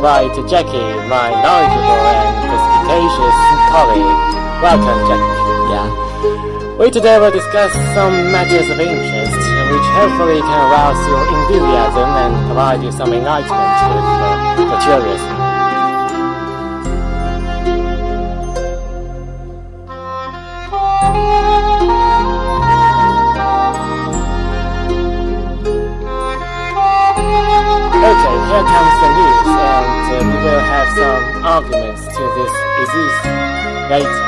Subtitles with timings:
[0.00, 3.36] to invite Jackie, my knowledgeable and perspicacious
[3.70, 4.18] colleague.
[4.62, 5.34] Welcome, Jackie.
[5.74, 6.76] Yeah.
[6.78, 12.46] We today will discuss some matters of interest, which hopefully can arouse your enthusiasm and
[12.46, 15.37] provide you some enlightenment if uh, curious.
[28.48, 29.46] Here comes the news,
[30.16, 33.18] and we will have some arguments to this disease
[33.90, 34.24] later.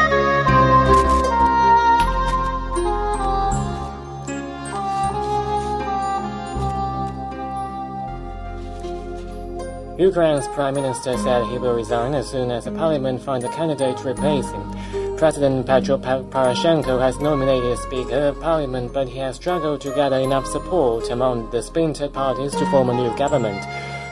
[9.98, 13.96] Ukraine's prime minister said he will resign as soon as the parliament finds a candidate
[13.98, 15.16] to replace him.
[15.16, 20.18] President Petro Poroshenko has nominated a Speaker of Parliament, but he has struggled to gather
[20.18, 23.62] enough support among the splintered parties to form a new government.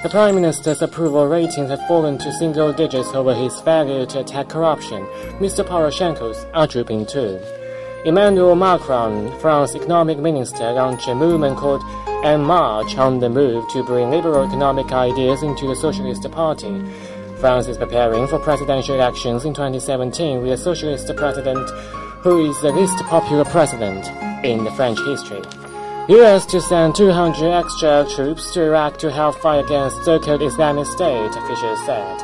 [0.01, 4.49] The Prime Minister's approval ratings have fallen to single digits over his failure to attack
[4.49, 5.05] corruption.
[5.41, 5.67] Mr.
[5.67, 7.41] Poroshenko's are drooping too.
[8.05, 11.83] Emmanuel Macron, France's economic minister, launched a movement called
[12.25, 16.81] En Marche on the move to bring liberal economic ideas into the Socialist Party.
[17.41, 21.69] France is preparing for presidential elections in 2017 with a socialist president
[22.23, 24.07] who is the least popular president
[24.45, 25.43] in the French history.
[26.09, 26.47] U.S.
[26.47, 31.85] to send 200 extra troops to Iraq to help fight against so-called Islamic State, officials
[31.85, 32.19] said.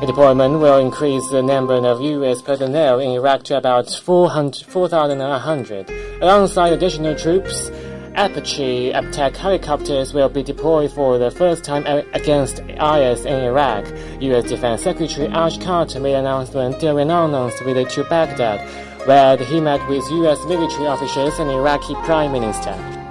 [0.00, 2.42] The deployment will increase the number of U.S.
[2.42, 5.90] personnel in Iraq to about 4,100,
[6.20, 7.70] alongside additional troops
[8.14, 13.86] Apache attack helicopters will be deployed for the first time against IS in Iraq.
[14.20, 14.44] U.S.
[14.44, 18.60] Defense Secretary Ash Carter made an announcement during an announced visit to Baghdad,
[19.06, 20.44] where he met with U.S.
[20.44, 23.01] military officials and Iraqi Prime Minister.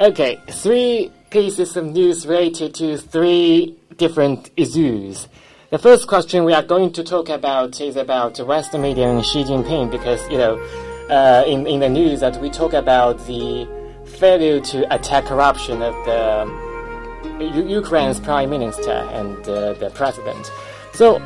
[0.00, 5.26] Okay, three pieces of news related to three different issues.
[5.70, 9.42] The first question we are going to talk about is about Western media and Xi
[9.42, 10.56] Jinping because, you know,
[11.10, 13.66] uh, in, in the news that we talk about the
[14.20, 16.46] failure to attack corruption of the
[17.40, 20.48] U- Ukraine's prime minister and uh, the president.
[20.92, 21.18] So,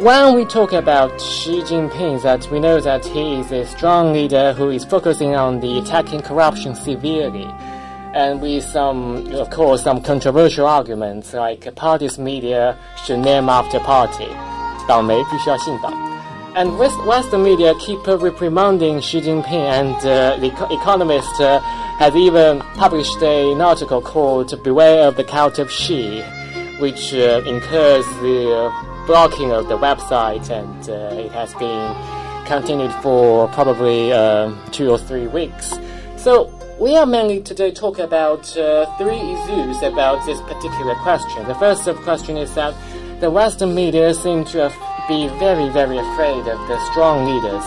[0.00, 4.54] when we talk about Xi Jinping, that we know that he is a strong leader
[4.54, 7.46] who is focusing on the attacking corruption severely
[8.15, 14.27] and with some, of course, some controversial arguments like party's media should name after party,
[14.87, 15.93] 党媒必须要姓党.
[16.53, 21.59] And West, Western media keep reprimanding Xi Jinping, and uh, the Economist uh,
[21.97, 26.21] has even published an article called "Beware of the Cult of Xi,"
[26.79, 28.69] which uh, incurs the
[29.07, 31.95] blocking of the website, and uh, it has been
[32.45, 35.79] continued for probably uh, two or three weeks.
[36.17, 41.46] So we are mainly today talk about uh, three issues about this particular question.
[41.48, 42.74] The first question is that
[43.20, 44.68] the Western media seem to
[45.08, 47.64] be very, very afraid of the strong leaders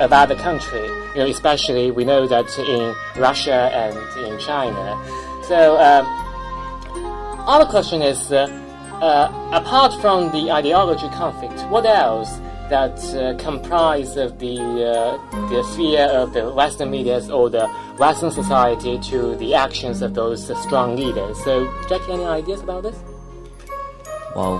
[0.00, 0.86] of other country.
[1.14, 4.96] You know, especially we know that in Russia and in China.
[5.48, 6.06] So, um,
[7.48, 8.46] other question is, uh,
[9.02, 12.40] uh, apart from the ideology conflict, what else
[12.72, 18.30] that uh, comprise of the uh, the fear of the Western media or the Western
[18.30, 21.36] society to the actions of those strong leaders.
[21.44, 21.52] So,
[21.88, 22.96] Jackie, any ideas about this?
[24.34, 24.56] Well,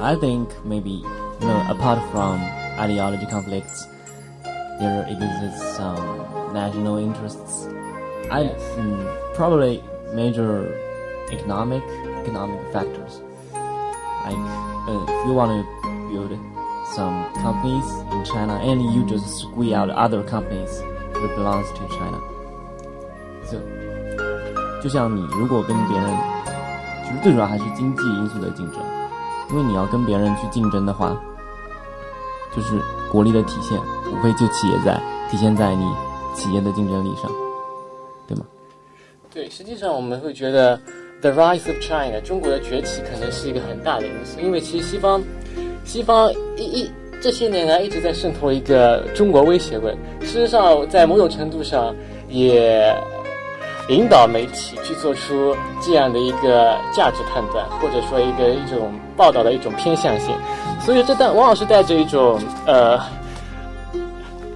[0.00, 1.02] I think maybe
[1.40, 2.40] you know, apart from
[2.78, 3.86] ideology conflicts,
[4.78, 6.06] there exists some
[6.54, 7.66] national interests.
[8.30, 8.62] I Yes.
[8.78, 9.82] mm, probably
[10.14, 10.70] major
[11.32, 11.82] economic
[12.22, 13.20] economic factors.
[14.24, 14.38] Like
[14.86, 15.62] uh, if you want to
[16.12, 16.51] build
[16.94, 20.82] some companies in China and you just squeeze out other companies
[21.14, 22.18] that belongs to China.
[23.44, 23.58] So
[24.82, 26.10] 就像你如果跟别人，
[27.04, 28.80] 其实最主要还是经济因素的竞争，
[29.50, 31.16] 因为你要跟别人去竞争的话，
[32.54, 32.78] 就是
[33.10, 33.80] 国力的体现，
[34.12, 35.00] 无非就企业在
[35.30, 35.84] 体现在你
[36.34, 37.30] 企业的竞争力上，
[38.26, 38.44] 对吗？
[39.32, 40.76] 对，实际上我们会觉得
[41.20, 45.22] the rise of China 中国的崛起可能是一个很大的因素，因为其实西方
[45.85, 46.91] 西方一一
[47.21, 51.95] 这些年来一直在渗透一个中国威胁论，事实上在某种程度上
[52.29, 52.95] 也
[53.89, 60.35] 引导媒体去做出这样的一个价值判断，或者说一个一种报道的一种偏向性，
[60.85, 62.99] 所以这带往往是带着一种呃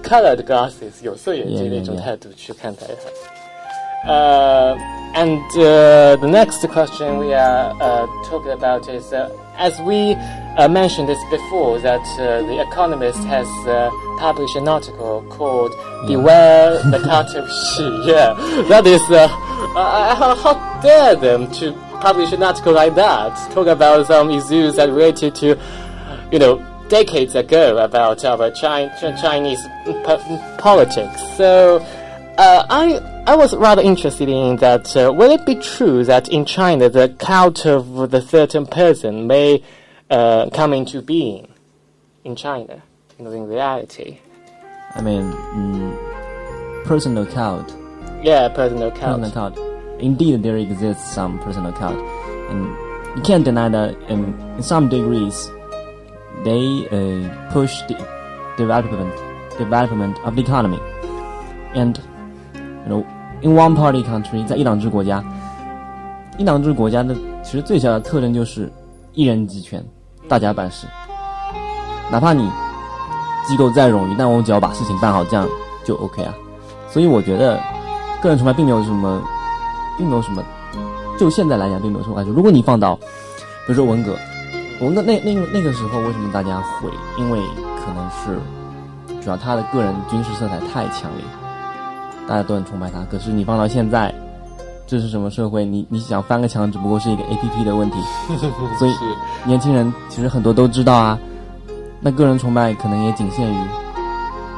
[0.02, 4.12] colored glasses 有色眼镜的一种态度去看待它。
[4.12, 4.76] 呃、
[5.14, 10.16] and uh, the next question we are uh, talking about is uh, as we
[10.57, 15.71] uh, mentioned this before, that uh, The Economist has uh, published an article called
[16.07, 18.33] "Beware the Cult of She." Yeah,
[18.67, 19.01] that is.
[19.09, 19.27] Uh,
[19.75, 23.35] uh, how, how dare them to publish an article like that?
[23.51, 25.59] Talk about some issues that related to,
[26.31, 26.57] you know,
[26.89, 29.59] decades ago about our Chi- Chinese
[30.03, 31.21] po- politics.
[31.37, 31.85] So.
[32.39, 34.95] Uh, I I was rather interested in that.
[34.95, 39.63] Uh, will it be true that in China the cult of the certain person may
[40.10, 41.48] uh, come into being
[42.24, 42.82] in China,
[43.18, 44.18] you know, in reality?
[44.94, 47.74] I mean, mm, personal cult.
[48.22, 49.20] Yeah, personal cult.
[49.20, 49.58] Personal cult.
[49.98, 51.96] Indeed, there exists some personal cult,
[52.50, 52.66] and
[53.16, 55.50] you can't deny that in, in some degrees
[56.44, 57.94] they uh, push the
[58.56, 59.14] development
[59.58, 60.80] development of the economy,
[61.74, 62.00] and
[62.54, 63.06] you know,
[63.42, 65.22] in one party country，在一党制国家，
[66.36, 67.14] 一党制国家的
[67.44, 68.68] 其实最小的特征就是
[69.12, 69.84] 一人集权，
[70.27, 70.87] 大家办事。
[72.11, 72.49] 哪怕你
[73.47, 75.47] 机构再冗余，但我只要把事情办好，这样
[75.83, 76.33] 就 OK 啊。
[76.89, 77.59] 所以我觉得
[78.21, 79.21] 个人崇拜并没有什么，
[79.97, 80.43] 并没有什么，
[81.19, 82.31] 就现在来讲并没有什么坏处。
[82.31, 84.15] 如果你放到，比如说文革，
[84.81, 86.89] 文革那那个那个时候，为什么大家会？
[87.17, 87.39] 因为
[87.85, 88.39] 可能是
[89.21, 91.25] 主要他的个人军事色彩太强烈。
[92.27, 93.05] 大家都很崇拜他。
[93.09, 94.13] 可是你放到现在，
[94.87, 95.65] 这是什么社会？
[95.65, 97.97] 你你想翻个墙，只不过是一个 A P P 的问题。
[98.79, 98.93] 所以
[99.43, 101.19] 年轻人其实很多都知道啊。
[101.99, 103.57] 那个人崇拜可能也仅限于，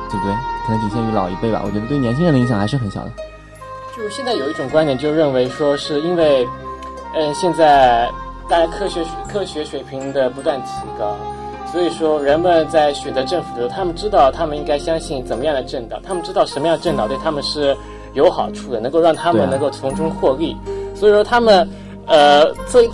[0.10, 0.36] 对不对？
[0.68, 1.64] 可能仅限于老一辈吧。
[1.66, 3.12] 我觉得对年轻人的影响还是很小的。
[3.98, 6.48] 就是现在有一种观点，就认为说是因为，
[7.16, 8.08] 嗯，现在
[8.48, 11.16] 大家科学科学水平的不断提高。
[11.72, 17.76] 所以说，人们在选择政府的时候，他们知道他们应该相信怎么样的政党，他们知道什么样的政党对他们是
[18.14, 20.56] 有好处的，能够让他们能够从中获利。
[20.96, 21.68] 所以说，他们
[22.06, 22.90] 呃，所以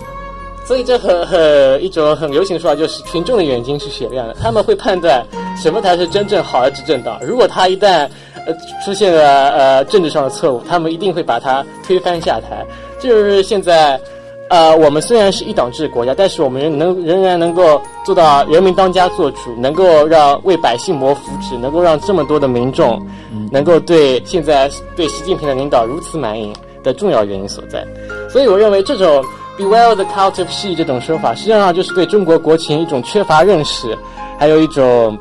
[0.64, 5.24] 所以这很很一种很流行的说法就是，群众的眼睛是雪亮的，他们会判断
[5.56, 7.18] 什么才是真正好的执政党。
[7.22, 8.08] 如果他一旦
[8.46, 8.54] 呃
[8.84, 12.64] 出现了呃政治上的错误，他们一定会把他推翻下台。
[13.00, 14.00] 就是现在。
[14.48, 23.04] 呃，我们虽然是一党制国家，但是我们仍能仍然能够做到人民当家作主，能够让为百姓谋福祉，能够让这么多的民众
[23.50, 26.52] 能够对现在对习近平的领导如此满意
[26.84, 27.84] 的重要原因所在。
[28.30, 29.24] 所以，我认为这种
[29.58, 33.98] “beware the cult of she” 这种说法，实际上就是对中国国情一种缺乏认识，
[34.38, 35.18] 还有一种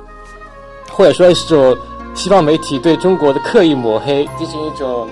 [0.91, 1.75] 或者说是种
[2.13, 5.07] 西方媒体对中国的刻意抹黑，进行一种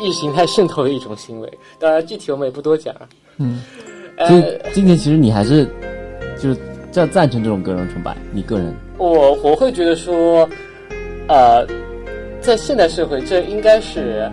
[0.00, 1.58] 意识形态渗透的一种行为。
[1.78, 2.92] 当然，具体我们也不多讲。
[3.38, 3.60] 嗯，
[4.26, 5.66] 所以今天其实你还是
[6.38, 6.56] 就是
[6.90, 8.74] 赞赞成这种个人崇拜，你个人？
[8.96, 10.48] 我我会觉得说，
[11.28, 11.66] 呃，
[12.40, 14.30] 在现代社会，这应该是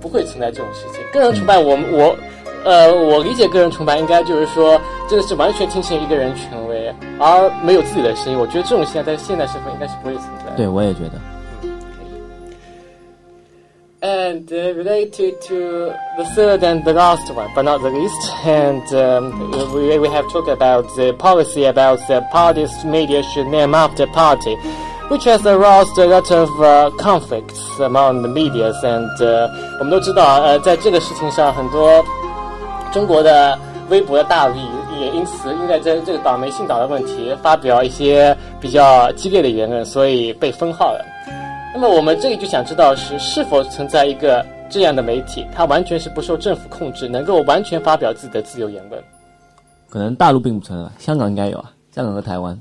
[0.00, 1.02] 不会存在这种事情。
[1.12, 2.16] 个人崇拜，我我
[2.64, 8.38] 呃，我理解个人崇拜应该就是说，这个是完全听信一个人权威，而没有自己的声音。
[8.38, 10.54] 我觉得这种现在在现代社会应该是不会存在。
[10.56, 11.12] 对，我也觉得。
[14.03, 18.31] and uh, related to the third and the last one, but not the least.
[18.45, 23.75] And um, we, we have talked about the policy about the party's media should name
[23.75, 24.55] after party,
[25.09, 28.81] which has aroused a lot of uh, conflicts among the medias.
[28.83, 32.03] And uh, 我们都知道，呃，在这个事情上，很多
[32.93, 34.55] 中国的微博的大 V
[34.99, 41.05] 也因此因为这这个倒霉信岛的问题，发表一些比较激烈的言论，所以被封号了。
[41.74, 49.02] 那么我们这里就想知道是是否存在一个这样的媒体，它完全是不受政府控制，能够完全发表自己的自由言论。
[49.90, 52.56] 可能大陆并不存在，香港应该有啊，香港和台湾，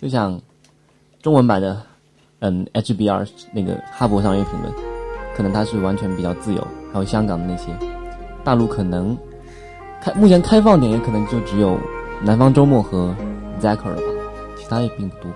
[0.00, 0.40] 就像
[1.20, 1.82] 中文版的
[2.38, 4.72] 嗯 HBR 那个哈佛商业评论，
[5.36, 6.64] 可能它是完全比较自由。
[6.92, 7.72] 还有香港的那些，
[8.44, 9.18] 大陆可能
[10.00, 11.76] 开目前开放点也可能就只有
[12.22, 13.12] 南方周末和
[13.60, 14.02] Zacker 了吧，
[14.56, 15.28] 其他也并不多。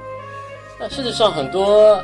[0.78, 2.00] 那事实上很多。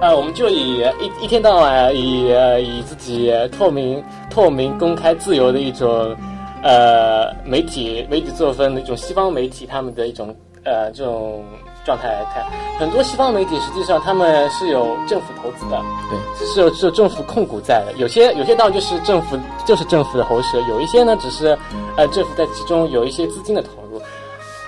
[0.00, 2.28] 呃，我们就以一一天到晚以
[2.62, 6.16] 以自己透明、透明、公开、自由的一种
[6.62, 11.44] 呃媒体媒体作风的一种西方媒体他们的一种呃这种
[11.84, 12.46] 状态来看，
[12.78, 17.92] 很多西方媒体实际上他们是有政府投资的，对，是有是有政府控股在的。
[17.96, 19.36] 有些有些当然就是政府
[19.66, 21.58] 就是政府的喉舌，有一些呢只是
[21.96, 24.00] 呃政府在其中有一些资金的投入。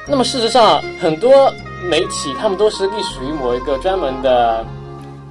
[0.09, 1.31] 那么事实上，很多
[1.89, 4.65] 媒体他们都是隶属于某一个专门的、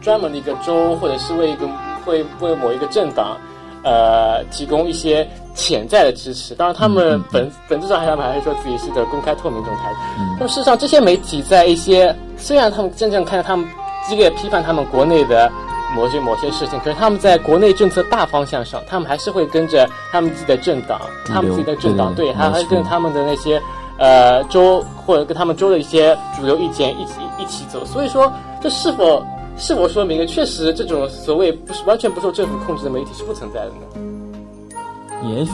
[0.01, 1.68] 专门的一个州，或者是为一个
[2.06, 3.38] 会为某一个政党，
[3.84, 6.53] 呃，提供一些潜在的支持。
[6.56, 9.98] 当然，他们本本质上还还是说自己是个公开透明这种态度。
[10.38, 13.68] 那么事实上，这些媒体在一些虽然他们真正看到他们
[14.08, 15.51] 激烈批判他们国内的。
[15.96, 23.60] 某些某些事情，可是他们在国内政策大方向上，他们还是会跟着他们自己的政党，他们自己的政党对，还还跟他们的那些
[23.98, 27.84] 呃州或者跟他们州的一些主流意见一起一起走。
[27.84, 29.25] 所以说，这是否
[29.60, 35.30] 是否说明确实这种所谓不是完全不受政府控制的媒体是不存在的呢？
[35.30, 35.51] 也许，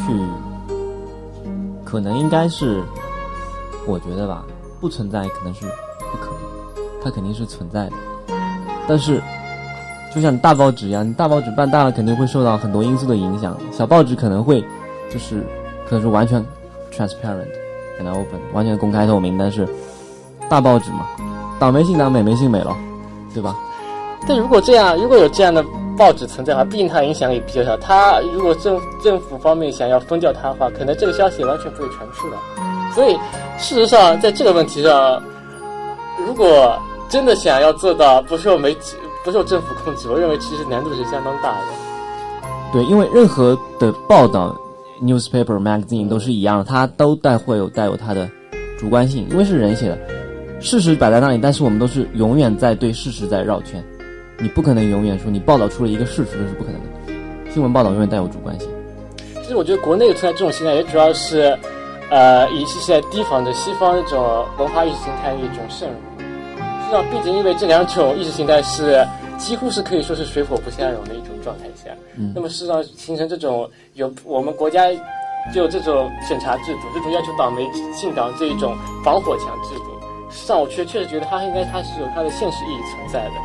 [1.83, 2.83] 可能应该是，
[3.87, 4.45] 我觉得吧，
[4.79, 5.65] 不存在可能是
[6.11, 7.93] 不可能，它肯定是存在的，
[8.87, 9.21] 但是。
[10.13, 13.57] 就像大报纸一样，你大报纸办大了，肯定会受到很多因素的影响。
[13.69, 14.63] 小报纸可能会，
[15.11, 15.45] 就是
[15.89, 16.41] 可能是完全
[16.89, 17.49] transparent，
[17.97, 19.37] 可能 open，完全公开透明。
[19.37, 19.67] 但是
[20.47, 21.05] 大报纸嘛，
[21.59, 22.73] 倒霉信倒美没信美了，
[23.33, 23.53] 对吧？
[24.27, 25.63] 但如果这样，如果有这样的
[25.97, 27.77] 报纸存在的话，毕竟它影响也比较小。
[27.77, 32.37] 它如果政政府方面想要封掉它的话，可能这个消息完全不会传出来。
[32.93, 33.13] 所以
[33.57, 35.21] 事实上，在这个问题上，
[36.25, 36.77] 如果
[37.09, 38.95] 真的想要做到不受媒体。
[39.23, 41.65] 不受政府控制，我认为其实难度是相当大的。
[42.71, 44.55] 对，因为任何的报道
[45.01, 48.29] ，newspaper magazine 都是一样，它都带会有带有它的
[48.77, 49.97] 主观性，因为是人写的，
[50.61, 53.83] 事实摆在那里，但是我们都是永远在对事实在绕圈，
[54.39, 57.51] 你不可能永远说你报道出了一个事实，这是不可能的。
[57.51, 58.69] 新闻报道永远带有主观性。
[59.41, 61.57] 其实我觉得国内存在这种现象，也主要是，
[62.09, 65.95] 呃，一是在提防着西方这种文化意识形态的一种渗入。
[66.83, 71.91] 实际上，毕竟因为这两种意识形态是几乎是可以说是水火不相容的一种状态下，
[72.33, 74.87] 那么事实上形成这种有我们国家
[75.53, 77.65] 就这种审查制度，这种要求党媒
[77.95, 79.85] 进党这一种防火墙制度，
[80.29, 83.35] 实际上我确确实觉得它应该它是有它的现实意义存在的。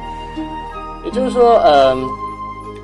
[1.13, 2.07] 就是说，嗯，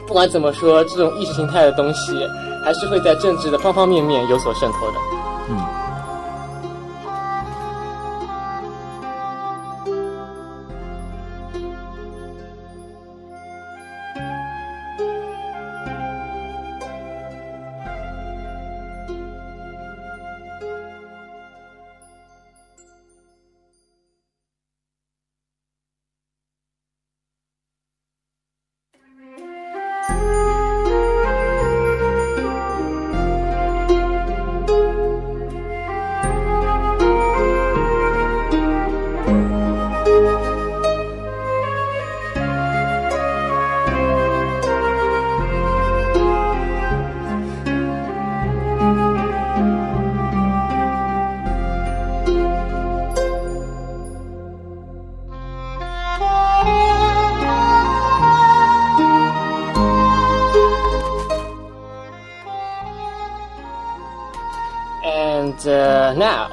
[0.07, 2.29] 不管怎么说，这种意识形态的东西
[2.65, 5.16] 还是会在政治的方方面面有所渗透的。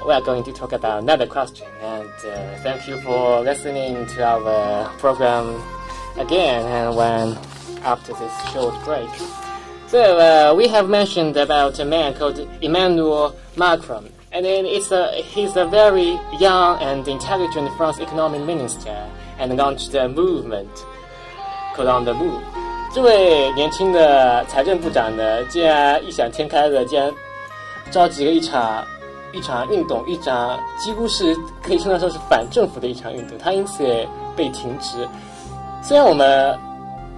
[0.07, 1.67] we are going to talk about another question.
[1.83, 5.61] And uh, thank you for listening to our program
[6.19, 7.37] again and when
[7.85, 9.09] after this short break.
[9.89, 14.13] So uh, we have mentioned about a man called Emmanuel Macron.
[14.31, 19.09] And then it's a, he's a very young and intelligent French economic minister
[19.39, 20.69] and launched a movement
[21.75, 22.43] called On the Move.
[22.95, 27.13] 这位年轻的财政部长呢，竟然异想天开的，竟然
[27.91, 28.85] 召集了一场
[29.34, 35.08] 一场运动，一场几乎是可以称得上是反政府的一场运动，它因此也被停职。
[35.82, 36.58] 虽然我们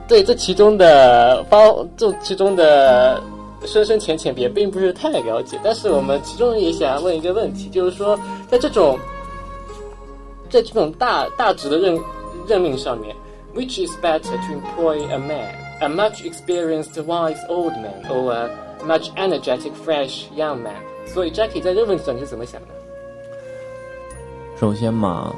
[0.08, 3.22] 对这其中的包，这其中的
[3.66, 8.18] 深深浅浅也并不是太了解，但是我们其中也想问一个问题，就是说，
[8.50, 8.98] 在这种
[10.50, 12.00] 在这种大大职的任
[12.48, 13.16] 任命上面
[13.56, 18.50] ，which is better to employ a man, a much experienced wise old man, or a
[18.86, 20.76] much energetic fresh young man？
[21.06, 22.68] 所以，Jackie 在这个问题上你是怎么想的？
[24.58, 25.36] 首先嘛，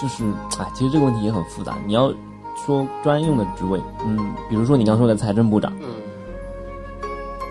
[0.00, 0.24] 就是
[0.58, 1.76] 哎，其实这个问题也很复杂。
[1.86, 2.12] 你要
[2.64, 5.88] 说专用的职位，嗯，比如说你刚说的财政部长，嗯，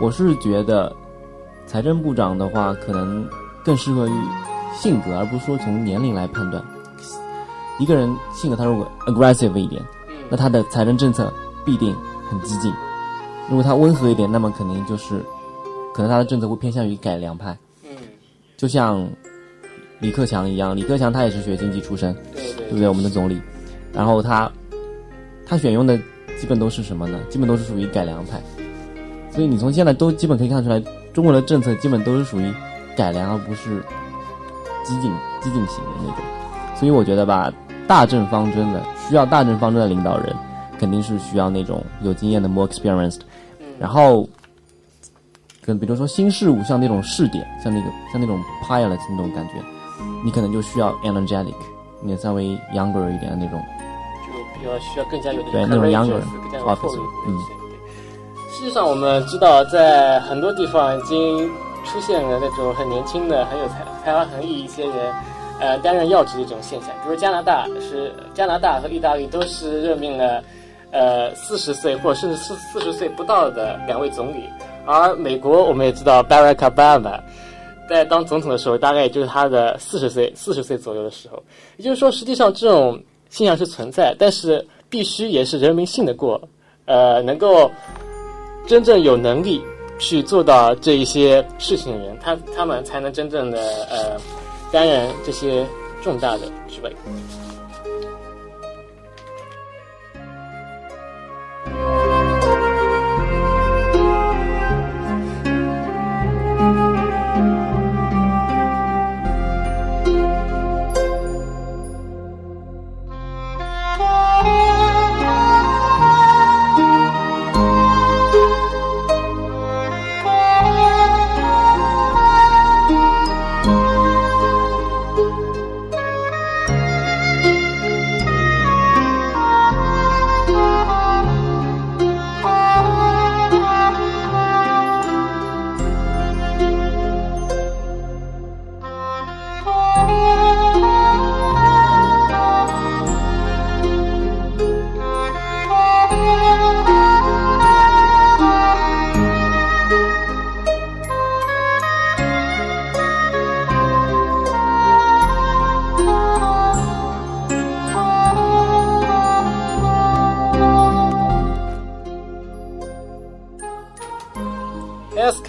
[0.01, 0.95] 我是觉得
[1.67, 3.27] 财政部长的话，可能
[3.63, 4.13] 更适合于
[4.73, 6.63] 性格，而不是说从年龄来判断。
[7.77, 9.81] 一个人性格他如果 aggressive 一点，
[10.27, 11.31] 那他的财政政策
[11.63, 11.95] 必定
[12.27, 12.71] 很激进；
[13.47, 15.23] 如果他温和一点，那么肯定就是。
[15.93, 17.89] 可能他的政策会偏向于改良派，嗯，
[18.57, 19.07] 就像
[19.99, 22.87] 李克强一样，李克强他也是学经济出身，对不对？
[22.87, 23.41] 我们的总理，
[23.93, 24.49] 然后他
[25.45, 25.97] 他选用的
[26.39, 27.19] 基本都是什么呢？
[27.29, 28.41] 基本都是属于改良派，
[29.31, 30.81] 所以你从现在都基本可以看出来，
[31.13, 32.53] 中国的政策基本都是属于
[32.95, 33.83] 改良，而不是
[34.85, 36.17] 激进、激进型的那种。
[36.75, 37.51] 所以我觉得吧，
[37.87, 40.33] 大政方针的需要大政方针的领导人，
[40.79, 43.19] 肯定是需要那种有经验的 more experienced。
[43.77, 44.27] 然后，
[45.69, 49.53] 跟比如说新事物，像那种试点，像那个像那种 pilot 那种感觉，
[50.25, 51.53] 你可能就需要 energetic，
[52.01, 53.63] 你稍微 younger 一点的那种。
[54.25, 57.01] 就比较需要更加有对那种 younger 更加有魄力。
[57.27, 57.37] 嗯。
[58.51, 61.47] 实际上，我们知道，在很多地方已经
[61.85, 65.13] 出现了那种很年轻的、很有才才华横溢一些人，
[65.59, 66.89] 呃，担任要职的这种现象。
[67.03, 70.43] 比如加拿大是加拿大和意大利都是任命了
[70.89, 74.49] 呃四十岁或甚至四四十岁不到的两位总理，
[74.91, 77.19] 而美国我们也知道，Barack Obama
[77.87, 81.41] 在当总统的时候，大概也就是他的四十岁四十岁左右的时候。
[81.77, 86.41] 也就是说，实际上这种现象是存在，但是必须也是人民信得过，
[86.85, 87.69] 呃，能够。
[88.67, 89.59] 真正有能力
[89.97, 94.15] 去做到这一些事情的人，他他们才能真正的呃
[94.71, 95.65] 担任这些
[96.03, 96.95] 重大的职位。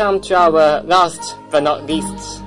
[0.01, 2.43] Come to our last but not least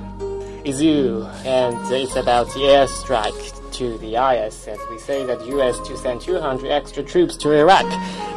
[0.64, 5.96] issue, and it's about the airstrike to the IS, as we say that US to
[5.96, 7.88] send 200 extra troops to Iraq.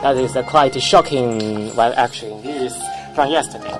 [0.03, 2.75] That is a quite shocking, well, actually news
[3.15, 3.75] from yesterday.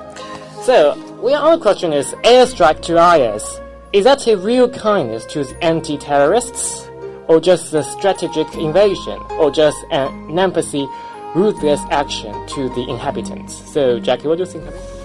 [0.62, 3.60] So, well, our question is, airstrike to IS,
[3.92, 6.90] is that a real kindness to the anti-terrorists,
[7.28, 10.84] or just a strategic invasion, or just an empathy,
[11.36, 13.54] ruthless action to the inhabitants?
[13.72, 14.97] So, Jackie, what do you think of it?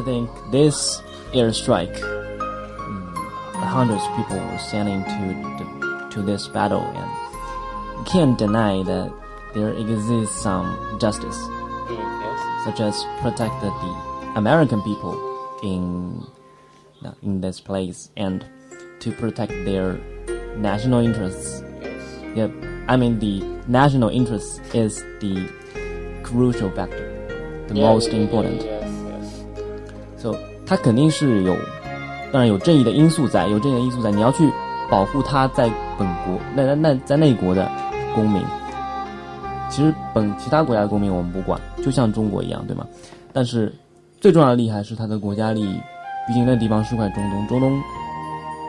[0.00, 1.02] I think this
[1.34, 2.00] airstrike,
[2.40, 3.12] um,
[3.52, 9.12] hundreds of people were standing to to this battle, and can't deny that
[9.52, 12.64] there exists some justice, mm, yes.
[12.64, 13.68] such as protect the
[14.36, 15.12] American people
[15.62, 16.24] in
[17.20, 18.46] in this place and
[19.00, 20.00] to protect their
[20.56, 21.62] national interests.
[21.82, 22.20] Yes.
[22.34, 22.48] Yeah,
[22.88, 25.46] I mean the national interest is the
[26.22, 27.12] crucial factor,
[27.68, 28.64] the yeah, most yeah, important.
[28.64, 28.79] Yeah,
[30.22, 31.56] 就他肯定是有，
[32.30, 34.10] 当然有正义的因素在，有正义的因素在。
[34.10, 34.50] 你要去
[34.90, 37.70] 保护他在本国，那那那在内国的
[38.14, 38.42] 公民。
[39.70, 42.86] 其实本其他国家的公民我们不管，就像中国一样，对吗？
[43.32, 43.72] 但是
[44.20, 45.80] 最重要的利害是他的国家利益，
[46.26, 47.80] 毕竟那地方是块中东，中东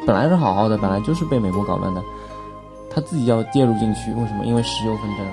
[0.08, 2.02] 本来是好好的，本来就是被美国搞乱的，
[2.90, 4.46] 他自己要介入进去，为什么？
[4.46, 5.26] 因为石油纷争，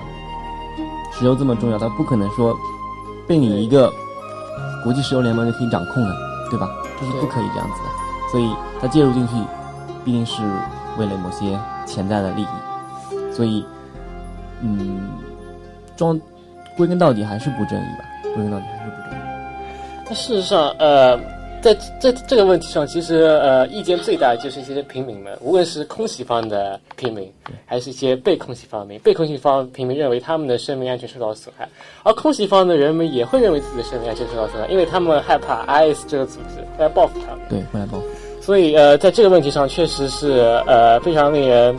[1.13, 2.53] 石油这么重要，他不可能说
[3.25, 3.91] 被你一个。
[4.83, 6.15] 国际石油联盟就可以掌控的，
[6.49, 6.69] 对吧？
[6.99, 7.89] 这是不可以这样子的，
[8.31, 9.33] 所以他介入进去，
[10.03, 10.41] 必定是
[10.97, 13.65] 为了某些潜在的利益，所以，
[14.61, 15.09] 嗯，
[15.95, 16.19] 装
[16.77, 18.05] 归根到底还是不正义吧？
[18.35, 19.21] 归根到底还是不正义。
[20.07, 21.19] 那事实上，呃。
[21.61, 27.31] 在在这个问题上，其实呃，意见最大的就是一些平民们，无论是空袭方的平民，
[27.65, 31.67] 还是一些被空袭方民，被空袭方平民认为他们的生命安全受到损害，
[32.03, 37.45] 而空袭方的人们也会认为自己的生命安全受到损害，因为他们害怕 IS 这个组织会来报复他们。
[37.49, 38.05] 对，会来报复。
[38.41, 41.75] 所以呃，在这个问题上，确实是呃非常令人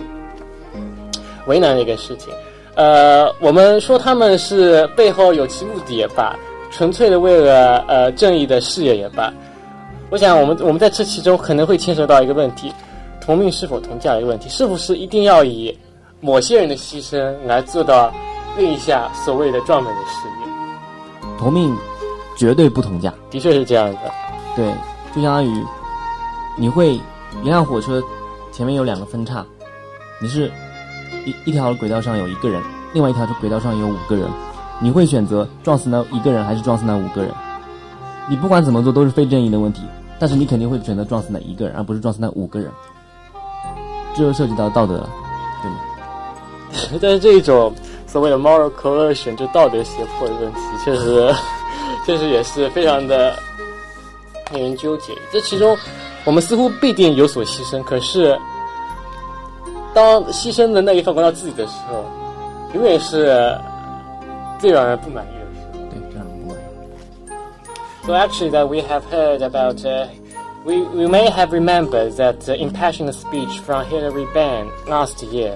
[1.46, 2.32] 为难的一个事情。
[2.74, 6.38] 呃，我们说他们是背后有其目的也罢，
[6.70, 9.32] 纯粹的为了呃正义的事业也罢。
[10.10, 12.72] 我想，我们我们在这其中可能会牵涉到一个问题：
[13.20, 15.76] 同命是否同价的一个问题，是不是一定要以
[16.20, 18.12] 某些人的牺牲来做到
[18.58, 21.28] 另一下所谓的壮美的事业？
[21.38, 21.76] 同命
[22.36, 23.98] 绝对不同价，的确是这样的。
[24.56, 24.74] 对，
[25.14, 25.64] 就相当于
[26.58, 28.02] 你会一辆火车
[28.50, 29.46] 前面有两个分叉，
[30.20, 30.50] 你是
[31.24, 32.60] 一一条轨道上有一个人，
[32.92, 34.28] 另外一条轨道上有五个人，
[34.80, 37.32] 你会选择撞死那一个人还是撞死那五个人？
[38.28, 39.82] 你不管怎么做都是非正义的问题。
[40.20, 42.70] 但是你肯定会选择撞死那一个人，而不是撞死那五个人，
[44.14, 45.08] 这就涉及到道德了，
[45.62, 45.78] 对吗？
[47.00, 47.72] 但是这一种
[48.06, 51.34] 所谓的 moral coercion 就道德胁迫的问题，确实
[52.04, 53.34] 确实也是非常的
[54.52, 55.14] 令人纠结。
[55.32, 55.76] 这其中，
[56.24, 58.38] 我们似乎必定有所牺牲，可是
[59.94, 62.04] 当牺牲的那一方回到自己的时候，
[62.74, 63.58] 永远是
[64.58, 65.39] 最让人不满意
[68.10, 70.10] So actually, that we have heard about, uh,
[70.64, 75.54] we we may have remembered that uh, impassioned speech from Hillary Benn last year,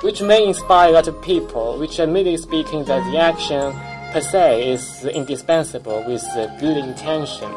[0.00, 1.78] which may inspire a lot of people.
[1.78, 3.72] Which, admittedly speaking, that the action
[4.12, 7.52] per se is indispensable with uh, good intention.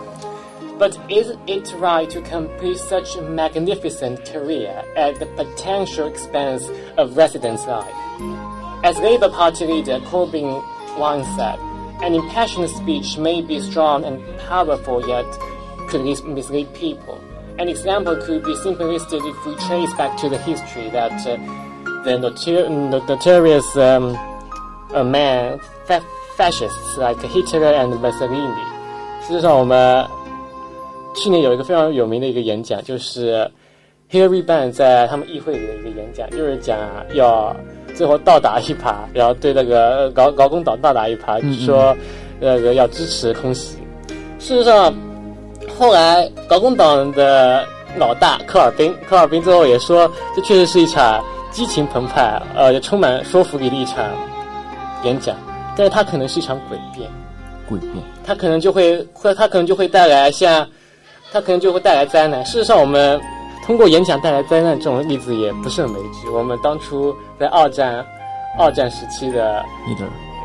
[0.77, 7.17] But is it right to complete such a magnificent career at the potential expense of
[7.17, 7.97] residents' life?
[8.83, 10.61] As Labour Party leader Corbyn
[10.99, 11.57] once said,
[12.02, 15.26] an impassioned speech may be strong and powerful, yet
[15.88, 17.18] could mis- mislead people.
[17.58, 21.36] An example could be simply listed if we trace back to the history that uh,
[22.04, 24.16] the notor- no- notorious um,
[24.94, 26.02] uh, man, fa-
[26.36, 28.64] fascists like Hitler and Mussolini.
[29.20, 30.04] 事实上，我们
[31.14, 33.48] 去年有一个非常有名的一个演讲，就是
[34.10, 37.54] Hillary Ban 在他们议会里的一个演讲，就是讲啊要
[37.97, 41.97] 最后倒打一耙，然后对那个劳劳工党倒打一耙，说
[42.39, 43.75] 那个要支持空袭。
[44.37, 44.93] 事实上，
[45.75, 47.65] 后来劳工党的
[47.97, 54.05] 老大科尔宾，科尔宾最后也说，这确实是一场激情澎湃，呃，也充满说服力的一场
[55.03, 55.35] 演讲，
[55.75, 57.09] 但是它可能是一场诡辩。
[57.67, 57.93] 诡辩。
[58.23, 60.67] 它可能就会会，它可能就会带来像，
[61.31, 62.45] 它可能就会带来灾难。
[62.45, 63.19] 事实上，我们
[63.67, 66.29] 通过演讲带来灾难这种例子也不胜枚举。
[66.33, 68.03] 我们当初在二战
[68.57, 69.63] 二战时期的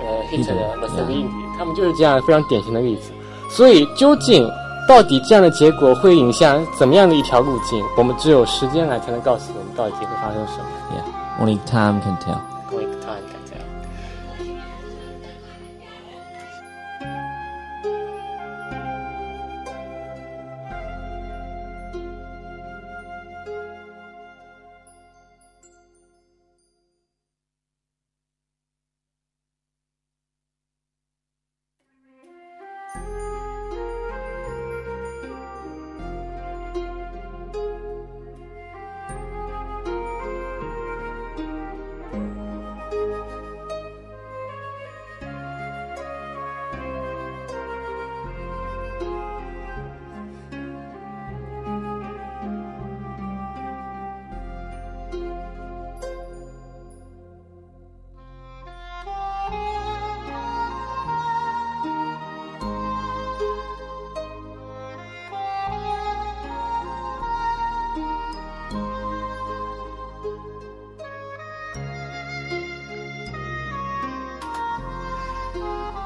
[0.02, 3.12] 呃 Hitler、Hitler，Mussolini，他们就是这样非常典型的例子。
[3.48, 4.50] 所以，究竟
[4.88, 10.64] 到底这样的结果会影响怎么样的一条路径，我们只有时间来才能告诉我们到底会发生什么。
[10.90, 11.04] Yeah,
[11.44, 12.51] only time can tell.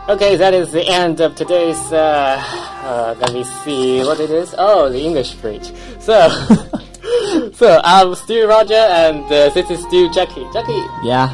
[0.09, 1.81] Okay, that is the end of today's.
[1.93, 4.55] Uh, uh, let me see what it is.
[4.57, 5.73] Oh, the English bridge.
[5.99, 6.29] So,
[7.55, 10.47] so I'm Stu Roger, and uh, this is Stu Jackie.
[10.53, 11.27] Jackie, Yeah,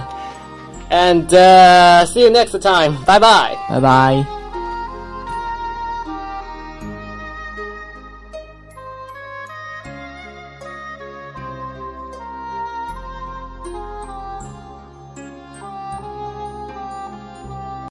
[0.91, 2.97] and uh, see you next time.
[3.05, 3.63] Bye bye.
[3.69, 4.39] bye bye.